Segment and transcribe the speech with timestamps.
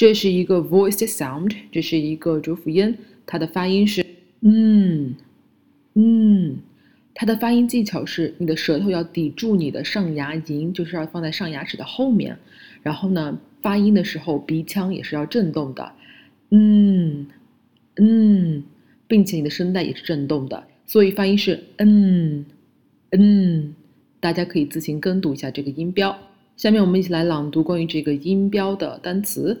[0.00, 4.02] 这是一个 voiced sound，这是一个浊辅音，它的发音是
[4.40, 5.14] 嗯
[5.92, 6.56] 嗯。
[7.12, 12.34] 它的发音技巧是，你的舌头要抵住你的上牙龈，就是要放在上牙齿的后面。
[12.82, 15.92] 然后呢，发音的时候鼻腔也是要震动的，
[16.48, 17.26] 嗯
[17.96, 18.64] 嗯，
[19.06, 22.42] 并且你的声带也是震动的，所以发音是嗯
[23.10, 23.74] 嗯。
[24.18, 26.18] 大家可以自行跟读一下这个音标。
[26.56, 29.60] 下面我们一起来朗读关于这个音标的单词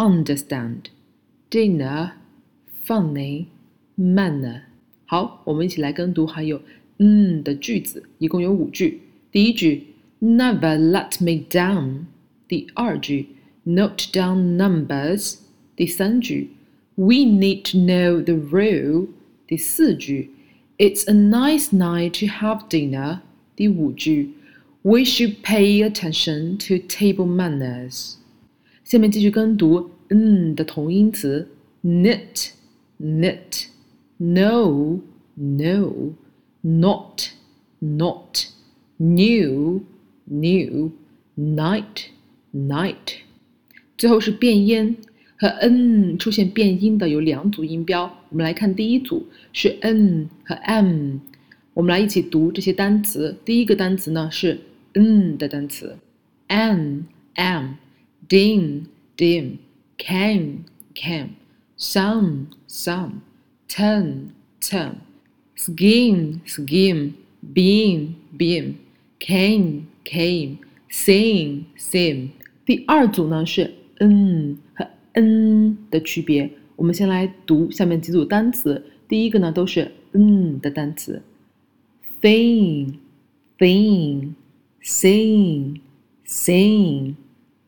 [0.00, 0.90] understand,
[1.50, 2.12] dinner,
[2.86, 3.46] funny,
[3.98, 4.62] manner。
[5.06, 6.60] 好，我们一起来跟读含有
[6.98, 9.00] 嗯的句子，一共有五句。
[9.30, 9.86] 第一句，
[10.20, 12.06] Never let me down。
[12.48, 13.28] 第二句，
[13.64, 15.38] Note down numbers。
[15.76, 16.50] 第三句，
[16.94, 19.08] We need to know the rule。
[19.46, 20.30] 第四句，
[20.78, 23.20] It's a nice night to have dinner。
[23.54, 24.30] 第五句。
[24.82, 28.14] We should pay attention to table manners。
[28.83, 31.47] 下面继续跟读“嗯”的同音词
[31.83, 32.51] ：nit、
[32.99, 33.65] nit、
[34.17, 34.99] no、
[35.35, 36.13] no、
[36.61, 37.21] not、
[37.79, 38.45] not、
[38.97, 39.81] new、
[40.25, 40.91] new、
[41.37, 42.05] night、
[42.53, 43.15] night。
[43.97, 44.97] 最后是变音，
[45.37, 48.03] 和“嗯”出现变音的有两组音标。
[48.29, 51.19] 我们来看第一组是 “n” 和 “m”。
[51.73, 53.37] 我们来一起读这些单词。
[53.45, 54.59] 第一个单词呢是。
[54.93, 55.97] 嗯的单词
[56.49, 57.03] ，an
[57.35, 57.75] am
[58.31, 58.87] dim
[59.17, 59.59] dim
[59.97, 60.63] came
[60.95, 61.35] came
[61.75, 63.21] some some
[63.67, 65.01] turn turn
[65.57, 67.13] Skin, skin;
[67.53, 68.79] beam beam
[69.19, 70.57] came came
[70.89, 72.29] sing sing。
[72.65, 76.49] 第二组呢是嗯和嗯的区别。
[76.77, 78.83] 我们先来读下面几组单词。
[79.07, 81.21] 第一个呢都是嗯的单词
[82.21, 82.95] ，thing
[83.59, 84.35] thing。
[84.83, 85.79] sing,
[86.25, 87.15] sing,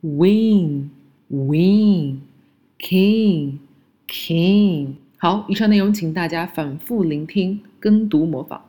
[0.04, 0.90] win,
[1.30, 2.20] win,
[2.78, 3.60] king,
[4.08, 4.96] king。
[5.18, 8.62] 好，以上内容请大家反复聆听、跟读、模仿。